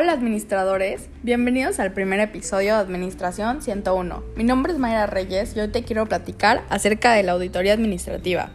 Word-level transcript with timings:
Hola 0.00 0.12
administradores, 0.12 1.08
bienvenidos 1.24 1.80
al 1.80 1.92
primer 1.92 2.20
episodio 2.20 2.74
de 2.74 2.80
Administración 2.82 3.62
101. 3.62 4.22
Mi 4.36 4.44
nombre 4.44 4.72
es 4.72 4.78
Mayra 4.78 5.08
Reyes 5.08 5.56
y 5.56 5.60
hoy 5.60 5.66
te 5.66 5.82
quiero 5.82 6.06
platicar 6.06 6.62
acerca 6.68 7.14
de 7.14 7.24
la 7.24 7.32
auditoría 7.32 7.72
administrativa. 7.72 8.50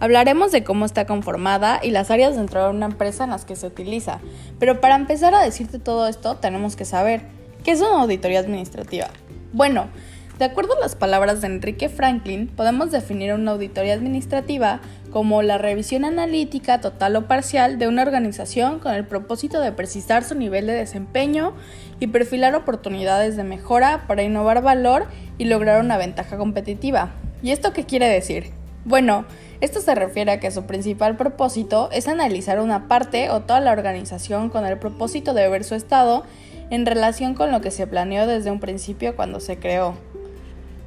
Hablaremos 0.00 0.50
de 0.50 0.64
cómo 0.64 0.86
está 0.86 1.04
conformada 1.04 1.78
y 1.82 1.90
las 1.90 2.10
áreas 2.10 2.36
dentro 2.36 2.64
de 2.64 2.70
una 2.70 2.86
empresa 2.86 3.24
en 3.24 3.30
las 3.30 3.44
que 3.44 3.54
se 3.54 3.66
utiliza, 3.66 4.20
pero 4.58 4.80
para 4.80 4.96
empezar 4.96 5.34
a 5.34 5.42
decirte 5.42 5.78
todo 5.78 6.08
esto 6.08 6.36
tenemos 6.36 6.74
que 6.74 6.86
saber, 6.86 7.20
¿qué 7.64 7.72
es 7.72 7.80
una 7.82 8.00
auditoría 8.00 8.40
administrativa? 8.40 9.08
Bueno, 9.52 9.88
de 10.38 10.44
acuerdo 10.44 10.76
a 10.76 10.80
las 10.80 10.94
palabras 10.94 11.40
de 11.40 11.48
Enrique 11.48 11.88
Franklin, 11.88 12.46
podemos 12.46 12.92
definir 12.92 13.34
una 13.34 13.50
auditoría 13.50 13.94
administrativa 13.94 14.80
como 15.10 15.42
la 15.42 15.58
revisión 15.58 16.04
analítica 16.04 16.80
total 16.80 17.16
o 17.16 17.26
parcial 17.26 17.78
de 17.78 17.88
una 17.88 18.02
organización 18.02 18.78
con 18.78 18.94
el 18.94 19.04
propósito 19.04 19.60
de 19.60 19.72
precisar 19.72 20.22
su 20.22 20.36
nivel 20.36 20.66
de 20.66 20.74
desempeño 20.74 21.54
y 21.98 22.06
perfilar 22.08 22.54
oportunidades 22.54 23.36
de 23.36 23.42
mejora 23.42 24.04
para 24.06 24.22
innovar 24.22 24.62
valor 24.62 25.06
y 25.38 25.46
lograr 25.46 25.82
una 25.82 25.98
ventaja 25.98 26.36
competitiva. 26.36 27.10
¿Y 27.42 27.50
esto 27.50 27.72
qué 27.72 27.84
quiere 27.84 28.06
decir? 28.06 28.52
Bueno, 28.84 29.24
esto 29.60 29.80
se 29.80 29.96
refiere 29.96 30.30
a 30.30 30.40
que 30.40 30.52
su 30.52 30.66
principal 30.66 31.16
propósito 31.16 31.88
es 31.90 32.06
analizar 32.06 32.60
una 32.60 32.86
parte 32.86 33.28
o 33.30 33.40
toda 33.40 33.58
la 33.58 33.72
organización 33.72 34.50
con 34.50 34.64
el 34.64 34.78
propósito 34.78 35.34
de 35.34 35.48
ver 35.48 35.64
su 35.64 35.74
estado 35.74 36.22
en 36.70 36.86
relación 36.86 37.34
con 37.34 37.50
lo 37.50 37.60
que 37.60 37.72
se 37.72 37.88
planeó 37.88 38.28
desde 38.28 38.52
un 38.52 38.60
principio 38.60 39.16
cuando 39.16 39.40
se 39.40 39.58
creó 39.58 39.94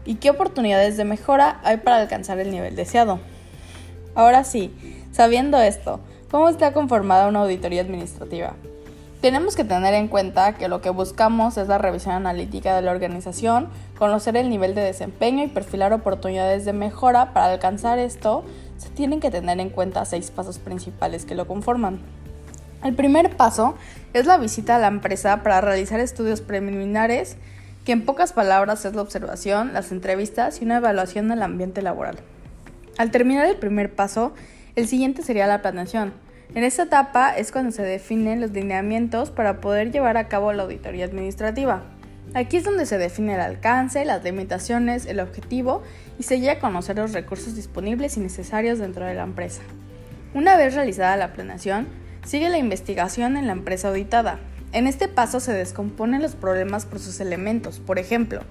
y 0.05 0.15
qué 0.15 0.29
oportunidades 0.29 0.97
de 0.97 1.05
mejora 1.05 1.59
hay 1.63 1.77
para 1.77 1.97
alcanzar 1.97 2.39
el 2.39 2.51
nivel 2.51 2.75
deseado. 2.75 3.19
Ahora 4.15 4.43
sí, 4.43 4.73
sabiendo 5.11 5.59
esto, 5.59 5.99
¿cómo 6.29 6.49
está 6.49 6.73
conformada 6.73 7.27
una 7.27 7.41
auditoría 7.41 7.81
administrativa? 7.81 8.53
Tenemos 9.21 9.55
que 9.55 9.63
tener 9.63 9.93
en 9.93 10.07
cuenta 10.07 10.53
que 10.55 10.67
lo 10.67 10.81
que 10.81 10.89
buscamos 10.89 11.55
es 11.57 11.67
la 11.67 11.77
revisión 11.77 12.15
analítica 12.15 12.76
de 12.76 12.81
la 12.81 12.89
organización, 12.89 13.70
conocer 13.95 14.35
el 14.35 14.49
nivel 14.49 14.73
de 14.73 14.81
desempeño 14.81 15.43
y 15.43 15.48
perfilar 15.48 15.93
oportunidades 15.93 16.65
de 16.65 16.73
mejora. 16.73 17.31
Para 17.31 17.54
alcanzar 17.54 17.99
esto, 17.99 18.43
se 18.77 18.89
tienen 18.89 19.20
que 19.20 19.29
tener 19.29 19.59
en 19.59 19.70
cuenta 19.70 20.05
seis 20.05 20.31
pasos 20.31 20.57
principales 20.57 21.26
que 21.26 21.35
lo 21.35 21.45
conforman. 21.45 21.99
El 22.83 22.95
primer 22.95 23.37
paso 23.37 23.76
es 24.15 24.26
la 24.26 24.39
visita 24.39 24.77
a 24.77 24.79
la 24.79 24.87
empresa 24.87 25.43
para 25.43 25.61
realizar 25.61 25.99
estudios 25.99 26.41
preliminares 26.41 27.37
que 27.85 27.91
en 27.91 28.05
pocas 28.05 28.34
palabras 28.34 28.85
es 28.85 28.93
la 28.93 29.01
observación, 29.01 29.74
las 29.74 29.91
entrevistas 29.91 30.62
y 30.62 30.65
una 30.65 30.77
evaluación 30.77 31.27
del 31.27 31.41
ambiente 31.41 31.82
laboral. 31.82 32.18
Al 32.98 33.12
terminar 33.12 33.48
el 33.48 33.57
primer 33.57 33.93
paso, 33.93 34.34
el 34.76 34.88
siguiente 34.88 35.23
sería 35.23 35.48
la 35.48 35.62
planeación. 35.62 36.13
En 36.54 36.63
esta 36.63 36.84
etapa 36.84 37.35
es 37.35 37.51
cuando 37.51 37.71
se 37.71 37.84
definen 37.84 38.41
los 38.41 38.51
lineamientos 38.51 39.32
para 39.32 39.62
poder 39.62 39.91
llevar 39.91 40.18
a 40.18 40.27
cabo 40.27 40.51
la 40.54 40.63
auditoría 40.63 41.05
administrativa. 41.05 41.84
Aquí 42.34 42.57
es 42.57 42.63
donde 42.63 42.85
se 42.85 42.98
define 42.98 43.35
el 43.35 43.41
alcance, 43.41 44.05
las 44.05 44.23
limitaciones, 44.23 45.05
el 45.05 45.20
objetivo 45.20 45.82
y 46.20 46.23
se 46.23 46.40
llega 46.40 46.54
a 46.54 46.60
conocer 46.60 46.98
los 46.98 47.13
recursos 47.13 47.55
disponibles 47.55 48.18
y 48.18 48.20
necesarios 48.20 48.79
dentro 48.79 49.05
de 49.05 49.16
la 49.16 49.23
empresa. 49.23 49.62
Una 50.34 50.55
vez 50.55 50.76
realizada 50.76 51.18
la 51.18 51.34
planeación, 51.34 51.88
sigue 52.26 52.49
la 52.49 52.57
investigación 52.57 53.35
en 53.35 53.48
la 53.48 53.54
empresa 53.54 53.90
auditada, 53.90 54.40
en 54.73 54.87
este 54.87 55.07
paso 55.07 55.39
se 55.39 55.53
descomponen 55.53 56.21
los 56.21 56.35
problemas 56.35 56.85
por 56.85 56.99
sus 56.99 57.19
elementos, 57.19 57.79
por 57.79 57.99
ejemplo, 57.99 58.41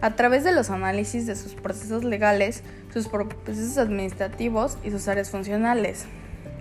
a 0.00 0.16
través 0.16 0.44
de 0.44 0.52
los 0.52 0.70
análisis 0.70 1.26
de 1.26 1.34
sus 1.34 1.54
procesos 1.54 2.04
legales, 2.04 2.62
sus 2.92 3.08
procesos 3.08 3.78
administrativos 3.78 4.78
y 4.84 4.90
sus 4.90 5.08
áreas 5.08 5.30
funcionales. 5.30 6.04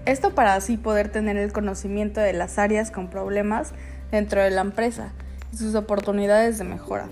Esto 0.06 0.34
para 0.34 0.56
así 0.56 0.78
poder 0.78 1.09
tener 1.09 1.38
el 1.38 1.53
conocimiento 1.53 2.22
de 2.22 2.34
las 2.34 2.58
áreas 2.58 2.89
con 2.89 3.09
problemas 3.09 3.73
dentro 4.11 4.41
de 4.41 4.50
la 4.50 4.61
empresa 4.61 5.11
y 5.52 5.58
sus 5.58 5.75
oportunidades 5.75 6.58
de 6.58 6.64
mejora. 6.64 7.07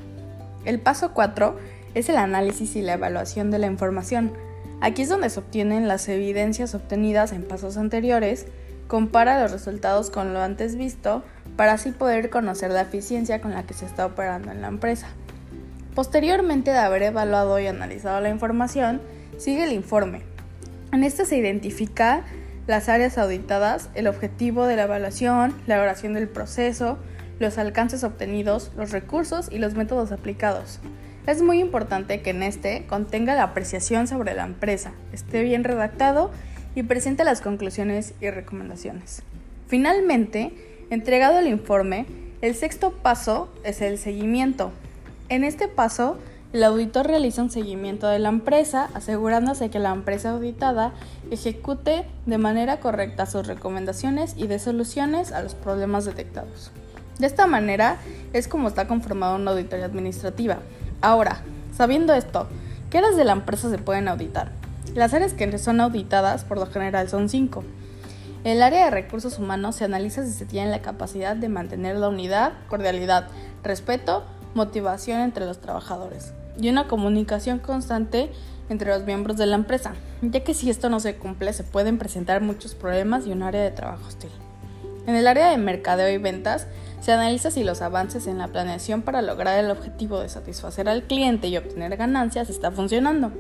El 0.66 0.80
paso 0.80 1.14
4 1.14 1.58
es 1.94 2.10
el 2.10 2.18
análisis 2.18 2.76
y 2.76 2.82
la 2.82 2.94
evaluación 2.94 3.52
de 3.52 3.60
la 3.60 3.68
información. 3.68 4.34
Aquí 4.82 5.04
es 5.04 5.10
donde 5.10 5.30
se 5.30 5.40
obtienen 5.40 5.88
las 5.88 6.08
evidencias 6.10 6.74
obtenidas 6.74 7.32
en 7.32 7.44
pasos 7.44 7.78
anteriores, 7.78 8.48
compara 8.88 9.42
los 9.42 9.52
resultados 9.52 10.10
con 10.10 10.34
lo 10.34 10.42
antes 10.42 10.76
visto, 10.76 11.24
para 11.62 11.74
así 11.74 11.92
poder 11.92 12.32
conocer 12.32 12.72
la 12.72 12.82
eficiencia 12.82 13.40
con 13.40 13.52
la 13.52 13.62
que 13.68 13.76
se 13.76 13.86
está 13.86 14.08
operando 14.08 14.50
en 14.50 14.64
la 14.64 14.68
empresa. 14.68 15.10
Posteriormente 15.94 16.72
de 16.72 16.80
haber 16.80 17.04
evaluado 17.04 17.60
y 17.60 17.68
analizado 17.68 18.20
la 18.20 18.30
información, 18.30 19.00
sigue 19.38 19.66
el 19.66 19.72
informe. 19.72 20.24
En 20.92 21.04
este 21.04 21.24
se 21.24 21.38
identifica 21.38 22.24
las 22.66 22.90
áreas 22.90 23.20
auditadas, 23.20 23.92
el 23.94 24.08
objetivo 24.08 24.66
de 24.66 24.76
la 24.76 24.86
evaluación, 24.86 25.54
la 25.68 25.80
oración 25.80 26.16
del 26.16 26.28
proceso, 26.28 26.98
los 27.38 27.60
alcances 27.60 28.04
obtenidos, 28.04 28.72
los 28.76 28.90
recursos 28.90 29.48
y 29.52 29.60
los 29.60 29.76
métodos 29.76 30.12
aplicados. 30.12 30.80
Es 31.28 31.44
muy 31.44 31.60
importante 31.60 32.24
que 32.24 32.32
en 32.32 32.42
este 32.42 32.88
contenga 32.88 33.36
la 33.36 33.44
apreciación 33.44 34.08
sobre 34.08 34.34
la 34.34 34.46
empresa, 34.46 34.94
esté 35.14 35.44
bien 35.44 35.64
redactado 35.64 36.32
y 36.74 36.82
presente 36.82 37.24
las 37.24 37.40
conclusiones 37.40 38.16
y 38.20 38.32
recomendaciones. 38.32 39.22
Finalmente, 39.68 40.71
Entregado 40.92 41.40
el 41.40 41.48
informe, 41.48 42.06
el 42.42 42.54
sexto 42.54 42.92
paso 42.92 43.48
es 43.64 43.80
el 43.80 43.98
seguimiento. 43.98 44.72
En 45.30 45.46
este 45.46 45.70
paso, 45.70 46.18
el 46.52 46.66
auditor 46.66 47.08
realiza 47.08 47.42
un 47.42 47.50
seguimiento 47.50 48.10
de 48.10 48.20
la 48.20 48.28
empresa, 48.28 48.90
asegurándose 48.94 49.70
que 49.70 49.80
la 49.80 49.94
empresa 49.94 50.32
auditada 50.32 50.92
ejecute 51.32 52.04
de 52.26 52.38
manera 52.38 52.82
correcta 52.82 53.26
sus 53.26 53.48
recomendaciones 53.48 54.34
y 54.36 54.48
de 54.48 54.60
soluciones 54.60 55.32
a 55.32 55.42
los 55.42 55.56
problemas 55.56 56.04
detectados. 56.04 56.72
De 57.20 57.28
esta 57.28 57.48
manera 57.48 57.96
es 58.34 58.50
como 58.50 58.68
está 58.68 58.86
conformada 58.90 59.38
una 59.38 59.52
auditoría 59.52 59.86
administrativa. 59.86 60.58
Ahora, 61.00 61.42
sabiendo 61.74 62.14
esto, 62.14 62.50
¿qué 62.90 62.98
áreas 62.98 63.16
de 63.16 63.24
la 63.24 63.32
empresa 63.32 63.70
se 63.70 63.78
pueden 63.78 64.10
auditar? 64.10 64.52
Las 64.94 65.14
áreas 65.14 65.32
que 65.32 65.58
son 65.58 65.80
auditadas 65.80 66.44
por 66.44 66.58
lo 66.58 66.66
general 66.66 67.08
son 67.08 67.30
cinco. 67.30 67.64
El 68.44 68.64
área 68.64 68.86
de 68.86 68.92
recursos 68.92 69.38
humanos 69.38 69.76
se 69.76 69.86
analiza 69.86 70.26
si 70.26 70.32
se 70.32 70.48
tiene 70.48 70.72
la 70.72 70.82
capacidad 70.82 71.36
de 71.36 71.48
mantener 71.48 71.98
la 71.98 72.10
unidad, 72.10 72.54
cordialidad, 72.70 73.28
respeto, 73.64 74.24
motivación 74.56 75.22
entre 75.22 75.46
los 75.46 75.62
trabajadores 75.62 76.34
y 76.60 76.68
una 76.70 76.88
comunicación 76.88 77.60
constante 77.60 78.32
entre 78.70 78.90
los 78.90 79.06
miembros 79.06 79.38
de 79.38 79.46
la 79.46 79.56
empresa, 79.56 79.94
ya 80.24 80.44
que 80.44 80.56
si 80.56 80.72
esto 80.72 80.90
no 80.90 81.00
se 81.00 81.18
cumple 81.18 81.54
se 81.54 81.64
pueden 81.64 82.00
presentar 82.00 82.42
muchos 82.42 82.74
problemas 82.74 83.28
y 83.28 83.32
un 83.32 83.44
área 83.44 83.62
de 83.62 83.70
trabajo 83.70 84.08
hostil. 84.08 84.32
En 85.06 85.16
el 85.16 85.28
área 85.28 85.52
de 85.52 85.58
mercadeo 85.58 86.10
y 86.10 86.18
ventas 86.18 86.66
se 87.00 87.12
analiza 87.12 87.52
si 87.52 87.64
los 87.64 87.84
avances 87.84 88.26
en 88.26 88.40
la 88.40 88.48
planeación 88.48 89.04
para 89.04 89.22
lograr 89.22 89.64
el 89.64 89.70
objetivo 89.70 90.20
de 90.20 90.30
satisfacer 90.30 90.90
al 90.90 91.04
cliente 91.04 91.48
y 91.48 91.58
obtener 91.58 91.96
ganancias 91.96 92.50
está 92.50 92.72
funcionando. 92.72 93.32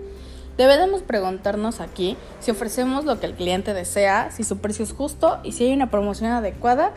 Debemos 0.62 1.02
preguntarnos 1.02 1.82
aquí 1.82 2.18
si 2.40 2.52
ofrecemos 2.52 3.04
lo 3.04 3.20
que 3.20 3.26
el 3.26 3.34
cliente 3.34 3.74
desea, 3.74 4.30
si 4.30 4.44
su 4.44 4.60
precio 4.60 4.86
es 4.86 4.94
justo 4.94 5.40
y 5.44 5.54
si 5.54 5.64
hay 5.64 5.74
una 5.74 5.90
promoción 5.90 6.30
adecuada 6.30 6.94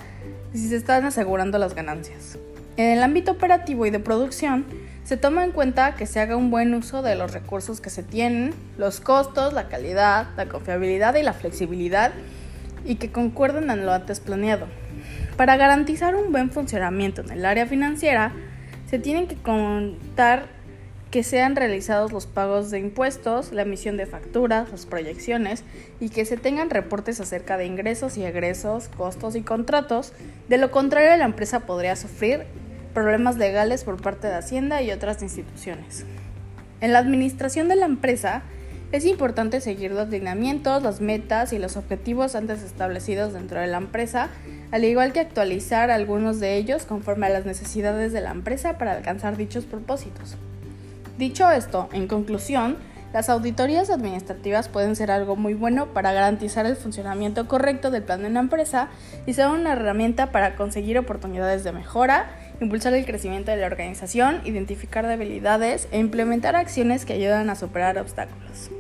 y 0.52 0.58
si 0.58 0.68
se 0.68 0.76
están 0.76 1.06
asegurando 1.06 1.56
las 1.56 1.74
ganancias. 1.74 2.36
En 2.76 2.90
el 2.90 3.02
ámbito 3.02 3.32
operativo 3.32 3.86
y 3.86 3.90
de 3.90 4.00
producción, 4.00 4.66
se 5.04 5.16
toma 5.16 5.44
en 5.44 5.52
cuenta 5.52 5.94
que 5.94 6.04
se 6.04 6.20
haga 6.20 6.36
un 6.36 6.50
buen 6.50 6.74
uso 6.74 7.00
de 7.00 7.14
los 7.14 7.32
recursos 7.32 7.80
que 7.80 7.88
se 7.88 8.02
tienen, 8.02 8.52
los 8.76 9.00
costos, 9.00 9.54
la 9.54 9.68
calidad, 9.68 10.26
la 10.36 10.44
confiabilidad 10.44 11.14
y 11.14 11.22
la 11.22 11.32
flexibilidad 11.32 12.12
y 12.84 12.96
que 12.96 13.12
concuerden 13.12 13.70
en 13.70 13.86
lo 13.86 13.94
antes 13.94 14.20
planeado. 14.20 14.66
Para 15.38 15.56
garantizar 15.56 16.16
un 16.16 16.32
buen 16.32 16.50
funcionamiento 16.50 17.22
en 17.22 17.30
el 17.30 17.46
área 17.46 17.64
financiera, 17.64 18.30
se 18.90 18.98
tienen 18.98 19.26
que 19.26 19.36
contar 19.36 20.48
que 21.14 21.22
sean 21.22 21.54
realizados 21.54 22.10
los 22.10 22.26
pagos 22.26 22.72
de 22.72 22.80
impuestos, 22.80 23.52
la 23.52 23.62
emisión 23.62 23.96
de 23.96 24.04
facturas, 24.04 24.72
las 24.72 24.84
proyecciones 24.84 25.62
y 26.00 26.08
que 26.08 26.24
se 26.24 26.36
tengan 26.36 26.70
reportes 26.70 27.20
acerca 27.20 27.56
de 27.56 27.66
ingresos 27.66 28.16
y 28.16 28.24
egresos, 28.24 28.88
costos 28.88 29.36
y 29.36 29.42
contratos. 29.42 30.12
De 30.48 30.58
lo 30.58 30.72
contrario, 30.72 31.16
la 31.16 31.24
empresa 31.24 31.66
podría 31.66 31.94
sufrir 31.94 32.42
problemas 32.94 33.36
legales 33.36 33.84
por 33.84 34.02
parte 34.02 34.26
de 34.26 34.34
Hacienda 34.34 34.82
y 34.82 34.90
otras 34.90 35.22
instituciones. 35.22 36.04
En 36.80 36.92
la 36.92 36.98
administración 36.98 37.68
de 37.68 37.76
la 37.76 37.86
empresa, 37.86 38.42
es 38.90 39.06
importante 39.06 39.60
seguir 39.60 39.92
los 39.92 40.08
lineamientos, 40.08 40.82
las 40.82 41.00
metas 41.00 41.52
y 41.52 41.60
los 41.60 41.76
objetivos 41.76 42.34
antes 42.34 42.60
establecidos 42.64 43.34
dentro 43.34 43.60
de 43.60 43.68
la 43.68 43.78
empresa, 43.78 44.30
al 44.72 44.82
igual 44.82 45.12
que 45.12 45.20
actualizar 45.20 45.92
algunos 45.92 46.40
de 46.40 46.56
ellos 46.56 46.86
conforme 46.86 47.26
a 47.26 47.30
las 47.30 47.46
necesidades 47.46 48.12
de 48.12 48.20
la 48.20 48.32
empresa 48.32 48.78
para 48.78 48.96
alcanzar 48.96 49.36
dichos 49.36 49.64
propósitos. 49.64 50.36
Dicho 51.18 51.50
esto, 51.50 51.88
en 51.92 52.08
conclusión, 52.08 52.76
las 53.12 53.28
auditorías 53.28 53.90
administrativas 53.90 54.68
pueden 54.68 54.96
ser 54.96 55.12
algo 55.12 55.36
muy 55.36 55.54
bueno 55.54 55.86
para 55.94 56.12
garantizar 56.12 56.66
el 56.66 56.74
funcionamiento 56.74 57.46
correcto 57.46 57.92
del 57.92 58.02
plan 58.02 58.22
de 58.22 58.26
una 58.26 58.40
empresa 58.40 58.88
y 59.24 59.34
ser 59.34 59.46
una 59.46 59.74
herramienta 59.74 60.32
para 60.32 60.56
conseguir 60.56 60.98
oportunidades 60.98 61.62
de 61.62 61.70
mejora, 61.70 62.28
impulsar 62.60 62.92
el 62.94 63.06
crecimiento 63.06 63.52
de 63.52 63.58
la 63.58 63.66
organización, 63.66 64.40
identificar 64.44 65.06
debilidades 65.06 65.86
e 65.92 66.00
implementar 66.00 66.56
acciones 66.56 67.04
que 67.04 67.12
ayudan 67.12 67.48
a 67.50 67.54
superar 67.54 67.98
obstáculos. 67.98 68.70